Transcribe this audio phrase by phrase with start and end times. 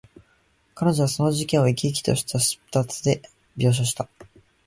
[0.73, 2.39] 彼女はその事件を、生き生きとした
[2.81, 3.21] 筆致で
[3.55, 4.09] 描写した。